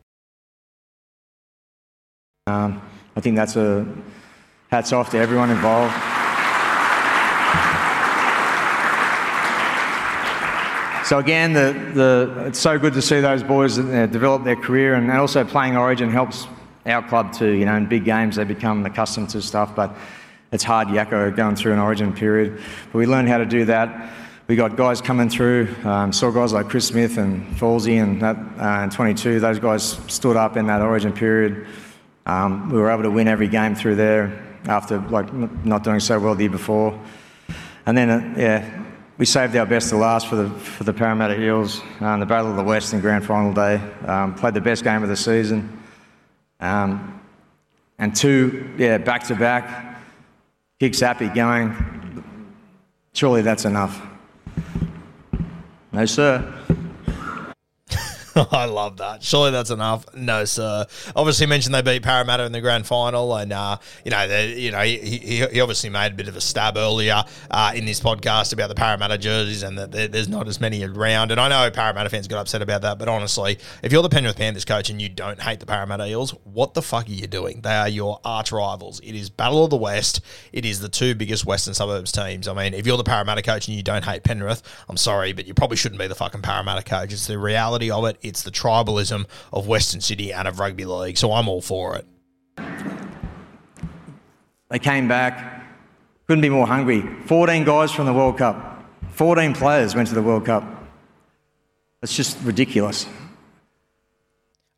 [2.46, 2.81] Um,
[3.14, 3.87] I think that's a
[4.70, 5.94] hats off to everyone involved.
[11.09, 14.92] So again, the, the, it's so good to see those boys uh, develop their career,
[14.92, 16.47] and also playing Origin helps
[16.85, 17.53] our club too.
[17.53, 19.97] You know, in big games they become accustomed to stuff, but
[20.53, 22.61] it's hard yakko going through an Origin period.
[22.92, 24.12] But we learned how to do that.
[24.49, 25.75] We got guys coming through.
[25.83, 29.40] Um, saw guys like Chris Smith and Falsey and that uh, in 22.
[29.40, 31.66] Those guys stood up in that Origin period.
[32.27, 36.21] Um, we were able to win every game through there after like not doing so
[36.21, 37.01] well the year before.
[37.87, 38.85] And then, uh, yeah,
[39.18, 42.50] we saved our best to last for the, for the Parramatta Eels um, the Battle
[42.50, 43.74] of the West in grand final day.
[44.07, 45.83] Um, played the best game of the season.
[46.61, 47.20] Um,
[47.98, 49.98] and two, yeah, back to back.
[50.78, 52.24] Kick happy going.
[53.12, 54.00] Surely that's enough.
[55.90, 56.54] No, sir.
[58.53, 59.22] I love that.
[59.22, 60.05] Surely that's enough.
[60.14, 60.87] No, sir.
[61.16, 64.81] Obviously, mentioned they beat Parramatta in the grand final, and uh, you know, you know,
[64.81, 68.53] he, he, he, obviously made a bit of a stab earlier uh, in this podcast
[68.53, 71.33] about the Parramatta jerseys and that there's not as many around.
[71.33, 74.37] And I know Parramatta fans got upset about that, but honestly, if you're the Penrith
[74.37, 77.61] Panthers coach and you don't hate the Parramatta Eels, what the fuck are you doing?
[77.62, 79.01] They are your arch rivals.
[79.01, 80.20] It is Battle of the West.
[80.53, 82.46] It is the two biggest Western suburbs teams.
[82.46, 85.46] I mean, if you're the Parramatta coach and you don't hate Penrith, I'm sorry, but
[85.46, 87.12] you probably shouldn't be the fucking Parramatta coach.
[87.12, 88.16] It's the reality of it.
[88.29, 91.19] It's the tribalism of Western Sydney and of rugby league.
[91.19, 92.07] So I'm all for it.
[94.71, 95.64] They came back,
[96.27, 97.03] couldn't be more hungry.
[97.25, 100.62] 14 guys from the World Cup, 14 players went to the World Cup.
[102.03, 103.07] It's just ridiculous.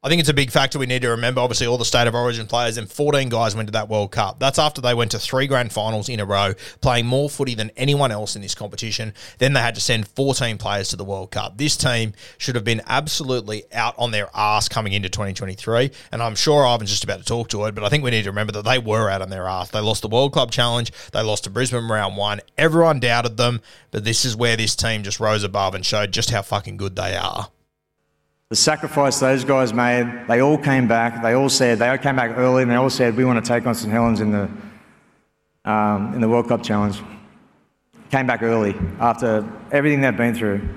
[0.02, 1.42] I think it's a big factor we need to remember.
[1.42, 4.38] Obviously, all the state of origin players and 14 guys went to that World Cup.
[4.38, 7.70] That's after they went to three grand finals in a row, playing more footy than
[7.76, 9.12] anyone else in this competition.
[9.36, 11.58] Then they had to send 14 players to the World Cup.
[11.58, 15.90] This team should have been absolutely out on their ass coming into 2023.
[16.12, 18.22] And I'm sure Ivan's just about to talk to it, but I think we need
[18.22, 19.68] to remember that they were out on their ass.
[19.68, 22.40] They lost the World Club Challenge, they lost to Brisbane round one.
[22.56, 23.60] Everyone doubted them,
[23.90, 26.96] but this is where this team just rose above and showed just how fucking good
[26.96, 27.50] they are
[28.50, 31.22] the sacrifice those guys made, they all came back.
[31.22, 33.48] They all said, they all came back early and they all said, we want to
[33.48, 34.50] take on St Helens in the,
[35.70, 37.00] um, in the World Cup Challenge.
[38.10, 40.68] Came back early after everything they've been through.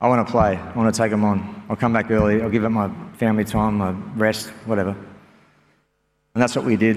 [0.00, 0.56] I want to play.
[0.56, 1.64] I want to take them on.
[1.68, 2.40] I'll come back early.
[2.40, 4.90] I'll give up my family time, my rest, whatever.
[4.90, 6.96] And that's what we did.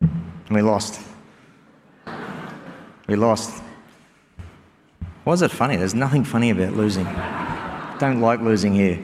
[0.00, 0.98] And we lost.
[3.06, 3.62] We lost.
[5.24, 5.76] Why is it funny?
[5.76, 7.06] There's nothing funny about losing
[8.00, 8.98] don't like losing here.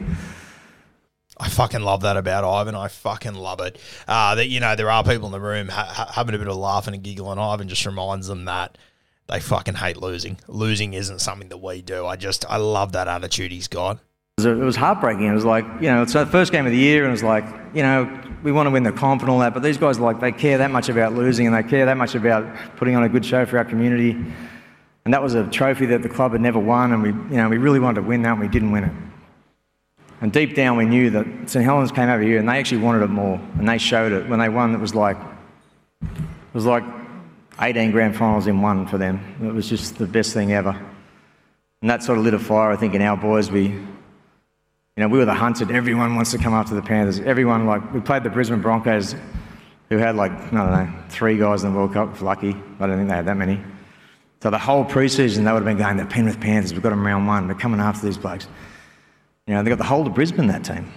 [1.39, 2.75] I fucking love that about Ivan.
[2.75, 3.79] I fucking love it.
[4.07, 6.55] Uh, that you know there are people in the room ha- having a bit of
[6.55, 8.77] a laugh and a giggle, and Ivan just reminds them that
[9.27, 10.37] they fucking hate losing.
[10.47, 12.05] Losing isn't something that we do.
[12.07, 13.99] I just I love that attitude he's got.
[14.39, 15.25] It was heartbreaking.
[15.27, 17.23] It was like you know it's the first game of the year, and it was
[17.23, 19.99] like you know we want to win the comp and all that, but these guys
[19.99, 23.03] like they care that much about losing, and they care that much about putting on
[23.03, 24.15] a good show for our community.
[25.07, 27.47] And that was a trophy that the club had never won, and we, you know,
[27.47, 28.91] we really wanted to win that, and we didn't win it.
[30.19, 33.03] And deep down, we knew that St Helens came over here and they actually wanted
[33.03, 34.75] it more, and they showed it when they won.
[34.75, 35.15] It was like
[36.01, 36.83] it was like
[37.61, 39.21] 18 grand finals in one for them.
[39.41, 40.71] It was just the best thing ever,
[41.81, 42.69] and that sort of lit a fire.
[42.69, 43.87] I think in our boys, we, you
[44.97, 45.71] know, we were the hunted.
[45.71, 47.21] Everyone wants to come after the Panthers.
[47.21, 49.15] Everyone like we played the Brisbane Broncos,
[49.87, 52.21] who had like I don't know three guys in the World Cup.
[52.21, 53.63] Lucky, I don't think they had that many.
[54.47, 57.05] So the whole preseason, they would have been going, the Penrith Panthers, we've got them
[57.05, 58.47] round one, they're coming after these blokes.
[59.45, 60.89] You know, they got the whole of Brisbane that team.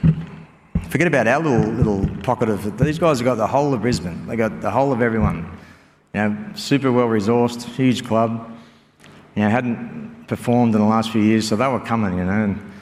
[0.88, 4.24] Forget about our little little pocket of these guys have got the whole of Brisbane.
[4.28, 5.50] They got the whole of everyone.
[6.14, 8.56] You know, super well resourced, huge club.
[9.34, 12.18] You know, hadn't performed in the last few years, so they were coming.
[12.18, 12.72] You know, and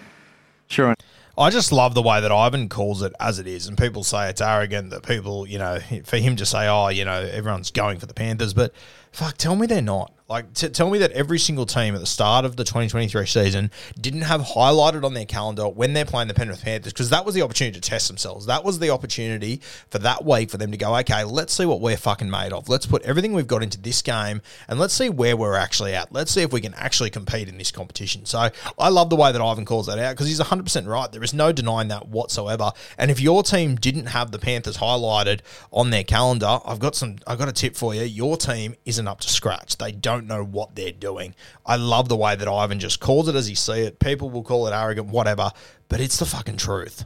[0.66, 0.94] sure.
[1.38, 4.28] I just love the way that Ivan calls it as it is, and people say
[4.28, 8.00] it's arrogant that people, you know, for him to say, "Oh, you know, everyone's going
[8.00, 8.74] for the Panthers," but
[9.12, 10.12] fuck, tell me they're not.
[10.28, 13.70] Like, t- tell me that every single team at the start of the 2023 season
[13.98, 17.34] didn't have highlighted on their calendar when they're playing the Penrith Panthers because that was
[17.34, 18.44] the opportunity to test themselves.
[18.44, 21.80] That was the opportunity for that week for them to go, okay, let's see what
[21.80, 22.68] we're fucking made of.
[22.68, 26.12] Let's put everything we've got into this game and let's see where we're actually at.
[26.12, 28.26] Let's see if we can actually compete in this competition.
[28.26, 31.10] So I love the way that Ivan calls that out because he's 100% right.
[31.10, 32.72] There is no denying that whatsoever.
[32.98, 35.40] And if your team didn't have the Panthers highlighted
[35.72, 38.02] on their calendar, I've got some, I've got a tip for you.
[38.02, 39.78] Your team isn't up to scratch.
[39.78, 41.34] They don't know what they're doing.
[41.64, 44.00] I love the way that Ivan just calls it as he see it.
[44.00, 45.52] People will call it arrogant, whatever,
[45.88, 47.04] but it's the fucking truth.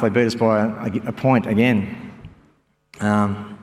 [0.00, 2.12] They beat us by a, a point again.
[3.00, 3.58] Um,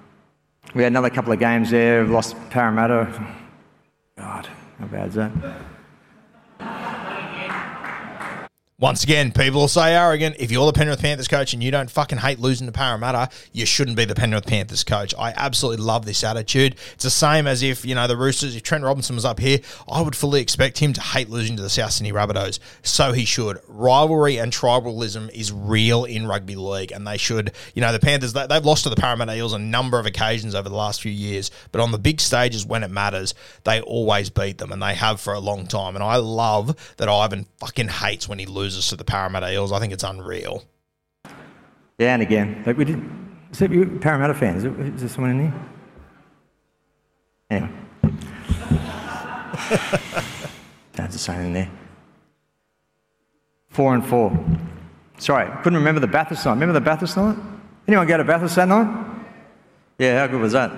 [0.74, 2.04] we had another couple of games there.
[2.06, 3.36] Lost Parramatta.
[4.18, 4.48] God,
[4.80, 5.32] how bad is that?
[8.82, 10.38] Once again, people will say arrogant.
[10.40, 13.66] If you're the Penrith Panthers coach and you don't fucking hate losing to Parramatta, you
[13.66, 15.14] shouldn't be the Penrith Panthers coach.
[15.20, 16.78] I absolutely love this attitude.
[16.94, 19.60] It's the same as if, you know, the Roosters, if Trent Robinson was up here,
[19.92, 22.60] I would fully expect him to hate losing to the South Sydney Rabbitohs.
[22.82, 23.60] So he should.
[23.68, 28.32] Rivalry and tribalism is real in rugby league, and they should, you know, the Panthers,
[28.32, 31.52] they've lost to the Parramatta Eels a number of occasions over the last few years,
[31.74, 33.34] but on the big stages when it matters,
[33.66, 35.96] they always beat them, and they have for a long time.
[35.96, 39.72] And I love that Ivan fucking hates when he loses loses to the Parramatta Eels.
[39.72, 40.64] I think it's unreal.
[41.98, 43.02] Yeah, and again, like we did.
[43.54, 44.58] That you Parramatta fan?
[44.58, 45.54] Is, there someone in there?
[47.50, 47.72] Anyway.
[50.94, 51.72] That's the sign in there.
[53.70, 54.38] Four and four.
[55.18, 56.54] Sorry, couldn't remember the Bathurst night.
[56.54, 57.38] Remember the Bathurst night?
[57.88, 59.24] Anyone go to Bathurst that night?
[59.98, 60.72] Yeah, how good was that?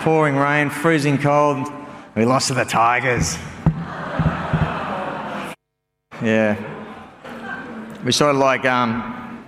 [0.00, 1.72] Pouring rain, freezing cold.
[2.14, 3.38] We lost to the Tigers.
[6.22, 6.56] Yeah.
[8.04, 8.64] We sort of like.
[8.64, 9.44] Um,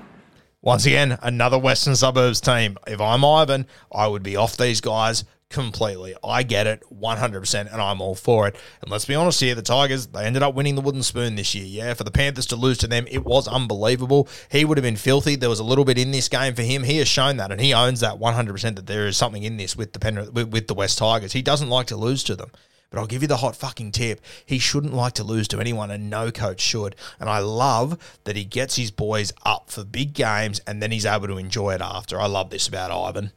[0.63, 2.77] Once again, another Western Suburbs team.
[2.87, 6.15] If I'm Ivan, I would be off these guys completely.
[6.23, 8.57] I get it 100% and I'm all for it.
[8.81, 11.55] And let's be honest here, the Tigers, they ended up winning the wooden spoon this
[11.55, 11.65] year.
[11.65, 14.29] Yeah, for the Panthers to lose to them, it was unbelievable.
[14.51, 15.35] He would have been filthy.
[15.35, 16.85] There was a little bit in this game for him.
[16.85, 19.77] He has shown that and he owns that 100% that there is something in this
[19.77, 21.33] with the with the West Tigers.
[21.33, 22.53] He doesn't like to lose to them.
[22.91, 24.21] But I'll give you the hot fucking tip.
[24.45, 26.97] He shouldn't like to lose to anyone, and no coach should.
[27.21, 31.07] And I love that he gets his boys up for big games and then he's
[31.07, 32.21] able to enjoy it after.
[32.21, 33.31] I love this about Ivan.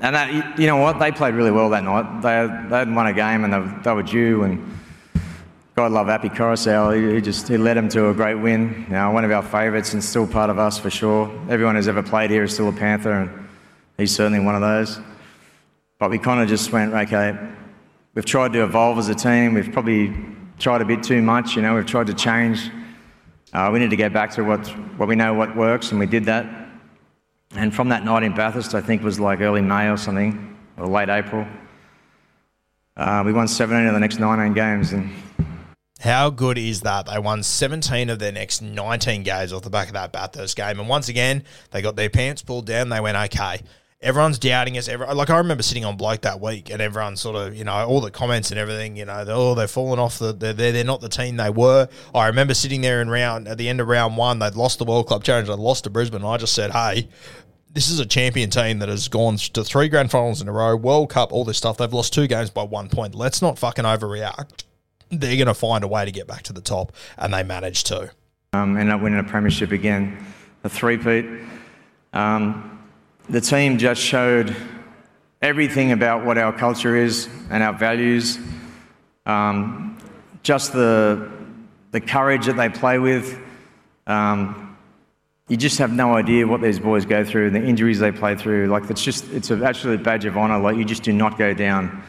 [0.00, 1.00] And that, you know what?
[1.00, 2.22] They played really well that night.
[2.22, 4.44] They, they hadn't won a game and they, they were due.
[4.44, 4.78] And
[5.74, 6.94] God love Api Koroisau.
[6.94, 8.86] He, he, just he led them to a great win.
[8.88, 11.28] Now, one of our favourites and still part of us for sure.
[11.48, 13.48] Everyone who's ever played here is still a Panther, and
[13.96, 15.00] he's certainly one of those.
[15.98, 17.36] But we kind of just went, okay,
[18.18, 19.54] We've tried to evolve as a team.
[19.54, 20.12] We've probably
[20.58, 21.54] tried a bit too much.
[21.54, 22.68] You know, we've tried to change.
[23.52, 24.66] Uh, we need to get back to what,
[24.98, 26.68] what we know what works, and we did that.
[27.52, 30.58] And from that night in Bathurst, I think it was like early May or something,
[30.76, 31.46] or late April.
[32.96, 35.12] Uh, we won 17 of the next 19 games, and
[36.00, 37.06] how good is that?
[37.06, 40.80] They won 17 of their next 19 games off the back of that Bathurst game.
[40.80, 42.88] And once again, they got their pants pulled down.
[42.88, 43.60] They went, okay,
[44.00, 44.88] everyone's doubting us.
[44.88, 47.86] Every, like I remember sitting on bloke that week, and everyone sort of, you know,
[47.86, 50.18] all the comments and everything, you know, they're, oh, they're falling off.
[50.18, 51.88] The, they're, they're not the team they were.
[52.14, 54.84] I remember sitting there in round at the end of round one, they'd lost the
[54.84, 56.24] World Club Challenge, they'd lost to Brisbane.
[56.24, 57.08] I just said, hey.
[57.70, 60.74] This is a champion team that has gone to three grand finals in a row,
[60.74, 61.76] World Cup, all this stuff.
[61.76, 63.14] They've lost two games by one point.
[63.14, 64.64] Let's not fucking overreact.
[65.10, 67.86] They're going to find a way to get back to the top, and they managed
[67.88, 68.10] to.
[68.54, 70.24] Um, end up winning a premiership again,
[70.64, 71.26] a three-peat.
[72.14, 72.77] Um,
[73.28, 74.56] the team just showed
[75.42, 78.38] everything about what our culture is and our values.
[79.26, 79.98] Um,
[80.42, 81.30] just the,
[81.90, 83.38] the courage that they play with.
[84.06, 84.76] Um,
[85.48, 88.34] you just have no idea what these boys go through, and the injuries they play
[88.34, 88.66] through.
[88.66, 90.58] Like it's just, it's a, actually a badge of honour.
[90.58, 92.02] Like you just do not go down.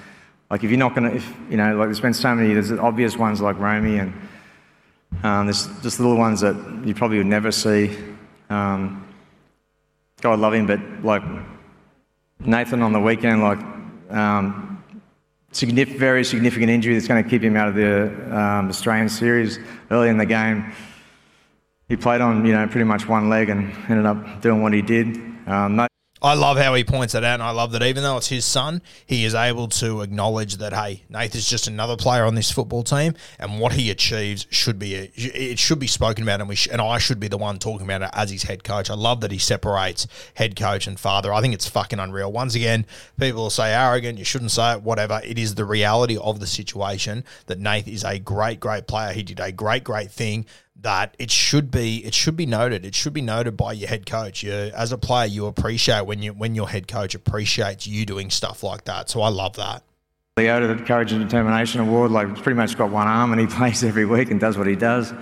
[0.50, 3.39] Like if you're not if you know, like there's been so many, there's obvious ones
[3.39, 4.14] like Romy and
[5.24, 7.98] Um, there's just little ones that you probably would never see.
[8.50, 9.06] Um,
[10.20, 11.24] God love him, but like
[12.40, 13.60] Nathan on the weekend, like
[14.10, 14.84] um,
[15.52, 19.60] signif- very significant injury that's going to keep him out of the um, Australian series
[19.92, 20.72] early in the game.
[21.88, 24.82] He played on, you know, pretty much one leg and ended up doing what he
[24.82, 25.18] did.
[25.48, 25.88] Um, no-
[26.22, 28.44] I love how he points it out, and I love that even though it's his
[28.44, 32.84] son, he is able to acknowledge that hey, Nathan's just another player on this football
[32.84, 36.56] team, and what he achieves should be a, it should be spoken about, and we
[36.56, 38.90] sh- and I should be the one talking about it as his head coach.
[38.90, 41.34] I love that he separates head coach and father.
[41.34, 42.32] I think it's fucking unreal.
[42.32, 42.86] Once again,
[43.18, 45.22] people will say arrogant, you shouldn't say it, whatever.
[45.24, 49.14] It is the reality of the situation that Nath is a great, great player.
[49.14, 50.46] He did a great, great thing
[50.82, 52.86] that it should be it should be noted.
[52.86, 54.44] It should be noted by your head coach.
[54.44, 58.30] You, as a player, you appreciate when you when your head coach appreciates you doing
[58.30, 59.10] stuff like that.
[59.10, 59.84] So I love that.
[60.38, 63.84] Leo, the Courage and Determination Award, like pretty much got one arm and he plays
[63.84, 65.14] every week and does what he does.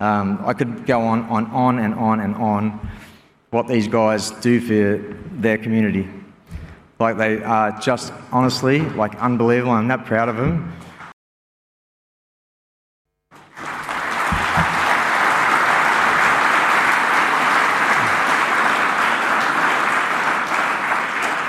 [0.00, 2.88] Um, I could go on, on, on and on and on
[3.50, 6.08] what these guys do for their community.
[7.00, 9.72] Like they are just honestly like unbelievable.
[9.72, 10.72] I'm that proud of them.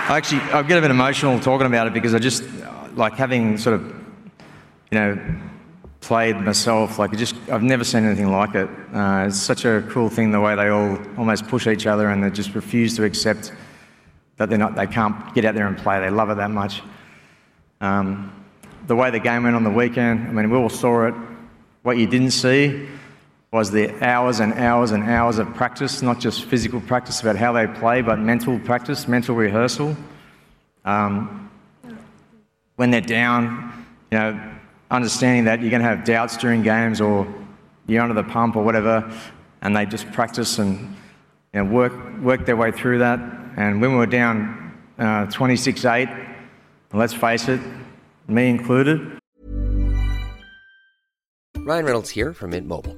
[0.09, 2.43] Actually, I get a bit emotional talking about it because I just
[2.95, 3.85] like having sort of,
[4.89, 5.39] you know,
[6.01, 6.97] played myself.
[6.97, 8.67] Like, I just I've never seen anything like it.
[8.91, 12.23] Uh, it's such a cool thing the way they all almost push each other and
[12.23, 13.53] they just refuse to accept
[14.37, 15.99] that they're not, they can't get out there and play.
[15.99, 16.81] They love it that much.
[17.79, 18.33] Um,
[18.87, 21.13] the way the game went on the weekend, I mean, we all saw it.
[21.83, 22.87] What you didn't see
[23.51, 27.51] was the hours and hours and hours of practice, not just physical practice about how
[27.51, 29.95] they play, but mental practice, mental rehearsal.
[30.85, 31.49] Um,
[32.75, 34.39] when they're down, you know,
[34.91, 37.27] understanding that you're going to have doubts during games or
[37.87, 39.11] you're under the pump or whatever,
[39.61, 40.95] and they just practice and
[41.53, 43.19] you know, work, work their way through that.
[43.57, 46.07] And when we were down uh, 26 8,
[46.93, 47.59] let's face it,
[48.27, 49.19] me included,
[51.69, 52.97] Ryan Reynolds here from Mint Mobile.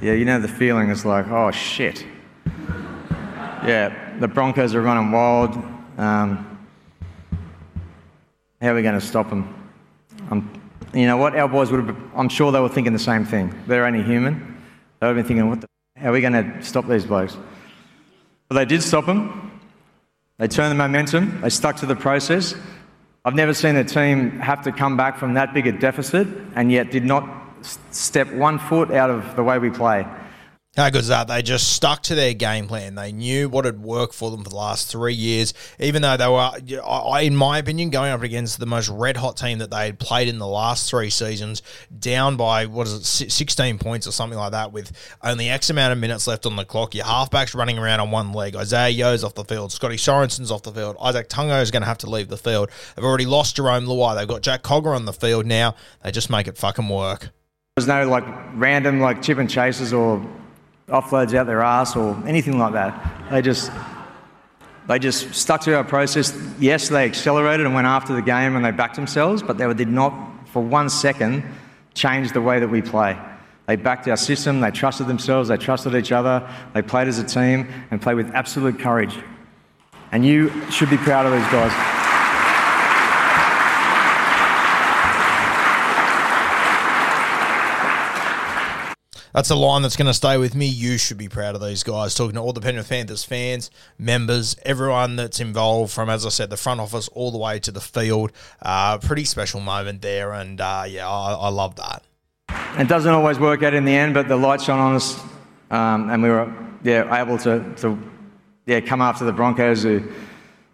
[0.00, 2.04] Yeah, you know the feeling is like, oh shit.
[3.64, 5.56] Yeah, the Broncos are running wild.
[5.96, 6.58] Um,
[8.60, 9.54] how are we going to stop them?
[10.30, 10.50] Um,
[10.92, 11.34] you know what?
[11.34, 11.96] Our boys would have.
[12.14, 13.54] I'm sure they were thinking the same thing.
[13.66, 14.60] They're only human.
[15.00, 15.62] They would have been thinking, what?
[15.62, 15.66] The,
[15.96, 17.36] how are we going to stop these blokes?
[18.48, 19.60] But they did stop them.
[20.38, 21.40] They turned the momentum.
[21.40, 22.54] They stuck to the process.
[23.24, 26.70] I've never seen a team have to come back from that big a deficit and
[26.70, 27.45] yet did not
[27.90, 30.06] step one foot out of the way we play.
[30.76, 31.26] How good is that?
[31.26, 32.96] They just stuck to their game plan.
[32.96, 36.28] They knew what had worked for them for the last three years, even though they
[36.28, 39.98] were, in my opinion, going up against the most red hot team that they had
[39.98, 41.62] played in the last three seasons,
[41.98, 44.92] down by, what is it, 16 points or something like that, with
[45.22, 46.94] only X amount of minutes left on the clock.
[46.94, 48.54] Your halfbacks running around on one leg.
[48.54, 49.72] Isaah Yeo's off the field.
[49.72, 50.98] Scotty Sorensen's off the field.
[50.98, 52.68] Izack Tago is going to have to leave the field.
[52.94, 54.14] They've already lost Jarome Luai.
[54.14, 55.74] They've got Jack Cogger on the field now.
[56.02, 57.30] They just make it fucking work.
[57.76, 58.24] There's no like
[58.54, 60.26] random like chip and chases or
[60.88, 63.30] offloads out their ass or anything like that.
[63.30, 63.70] They just
[64.88, 66.34] they just stuck to our process.
[66.58, 69.90] Yes, they accelerated and went after the game and they backed themselves, but they did
[69.90, 70.14] not
[70.48, 71.44] for one second
[71.92, 73.14] change the way that we play.
[73.66, 77.24] They backed our system, they trusted themselves, they trusted each other, they played as a
[77.24, 79.14] team and played with absolute courage.
[80.12, 82.05] And you should be proud of these guys.
[89.36, 90.64] That's a line that's going to stay with me.
[90.64, 92.14] You should be proud of these guys.
[92.14, 96.48] Talking to all the Penrith Panthers fans, members, everyone that's involved from, as I said,
[96.48, 98.32] the front office all the way to the field.
[98.62, 100.32] Uh, pretty special moment there.
[100.32, 102.02] And uh, yeah, I, I love that.
[102.80, 105.20] It doesn't always work out in the end, but the light shone on us,
[105.70, 106.50] um, and we were
[106.82, 107.98] yeah able to, to
[108.64, 109.82] yeah come after the Broncos.
[109.82, 110.02] Who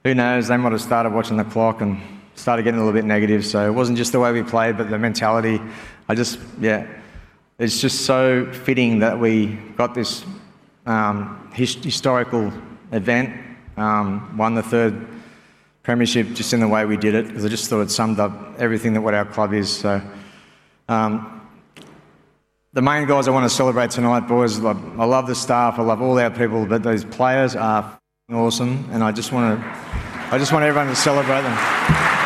[0.04, 0.46] who knows?
[0.46, 2.00] They might have started watching the clock and
[2.36, 3.44] started getting a little bit negative.
[3.44, 5.60] So it wasn't just the way we played, but the mentality.
[6.08, 6.86] I just yeah,
[7.62, 9.46] it's just so fitting that we
[9.76, 10.24] got this
[10.86, 12.52] um, his, historical
[12.90, 13.34] event,
[13.76, 15.06] um, won the third
[15.82, 18.32] premiership just in the way we did it because I just thought it summed up
[18.58, 19.70] everything that what our club is.
[19.70, 20.00] So,
[20.88, 21.40] um,
[22.72, 24.58] the main guys I want to celebrate tonight, boys.
[24.64, 24.72] I
[25.04, 25.78] love the staff.
[25.78, 27.98] I love all our people, but those players are
[28.32, 29.66] awesome, and I just want to,
[30.32, 32.21] I just want everyone to celebrate them.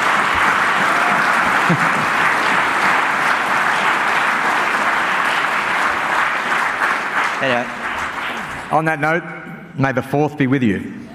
[7.42, 7.66] Anyway,
[8.72, 9.22] on that note,
[9.78, 11.05] may the fourth be with you.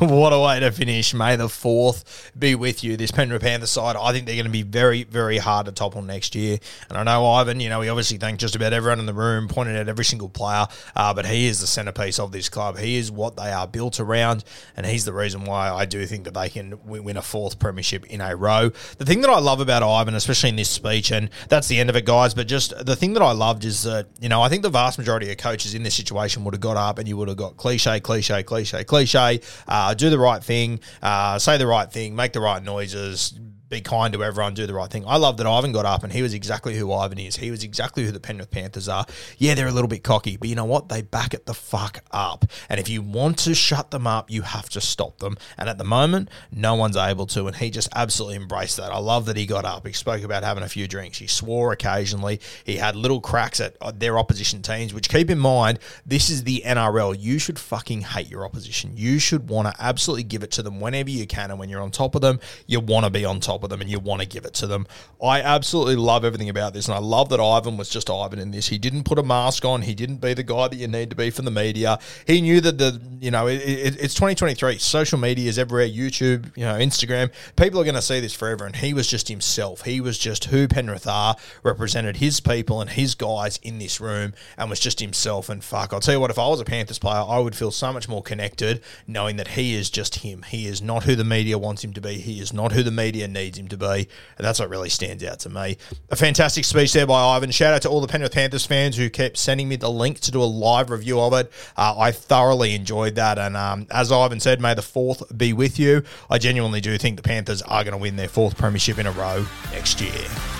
[0.08, 1.12] what a way to finish.
[1.12, 2.96] May the 4th be with you.
[2.96, 6.00] This Penrith Panther side, I think they're going to be very, very hard to topple
[6.00, 6.58] next year.
[6.88, 9.46] And I know Ivan, you know, we obviously thank just about everyone in the room,
[9.46, 12.78] pointed out every single player, uh, but he is the centerpiece of this club.
[12.78, 14.42] He is what they are built around,
[14.74, 18.06] and he's the reason why I do think that they can win a fourth premiership
[18.06, 18.70] in a row.
[18.96, 21.90] The thing that I love about Ivan, especially in this speech, and that's the end
[21.90, 24.48] of it, guys, but just the thing that I loved is that, you know, I
[24.48, 27.18] think the vast majority of coaches in this situation would have got up and you
[27.18, 31.66] would have got cliche, cliche, cliche, cliche, uh, do the right thing, uh, say the
[31.66, 33.38] right thing, make the right noises,
[33.70, 35.04] be kind to everyone, do the right thing.
[35.06, 37.36] I love that Ivan got up and he was exactly who Ivan is.
[37.36, 39.06] He was exactly who the Penrith Panthers are.
[39.38, 40.88] Yeah, they're a little bit cocky, but you know what?
[40.88, 42.44] They back it the fuck up.
[42.68, 45.38] And if you want to shut them up, you have to stop them.
[45.56, 47.46] And at the moment, no one's able to.
[47.46, 48.90] And he just absolutely embraced that.
[48.90, 49.86] I love that he got up.
[49.86, 51.18] He spoke about having a few drinks.
[51.18, 52.40] He swore occasionally.
[52.64, 56.42] He had little cracks at uh, their opposition teams, which keep in mind, this is
[56.42, 57.16] the NRL.
[57.18, 58.96] You should fucking hate your opposition.
[58.96, 61.50] You should want to absolutely give it to them whenever you can.
[61.50, 63.80] And when you're on top of them, you want to be on top of them
[63.80, 64.86] and you want to give it to them.
[65.22, 66.86] I absolutely love everything about this.
[66.86, 68.68] And I love that Ivan was just Ivan in this.
[68.68, 69.82] He didn't put a mask on.
[69.82, 71.98] He didn't be the guy that you need to be for the media.
[72.26, 74.78] He knew that the, you know, it, it, it's 2023.
[74.78, 77.30] Social media is everywhere YouTube, you know, Instagram.
[77.56, 78.64] People are going to see this forever.
[78.66, 79.82] And he was just himself.
[79.82, 84.34] He was just who Penrith are, represented his people and his guys in this room
[84.56, 85.48] and was just himself.
[85.48, 87.70] And fuck, I'll tell you what, if I was a Panthers player, I would feel
[87.70, 90.42] so much more connected knowing that he is just him.
[90.42, 92.14] He is not who the media wants him to be.
[92.14, 93.86] He is not who the media needs him to be.
[93.86, 95.76] And that's what really stands out to me.
[96.10, 97.50] A fantastic speech there by Ivan.
[97.50, 100.30] Shout out to all the Penrith Panthers fans who kept sending me the link to
[100.30, 101.52] do a live review of it.
[101.76, 103.38] Uh, I thoroughly enjoyed that.
[103.38, 106.02] And um, as Ivan said, may the fourth be with you.
[106.28, 109.12] I genuinely do think the Panthers are going to win their fourth premiership in a
[109.12, 110.59] row next year.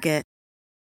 [0.00, 0.29] Target.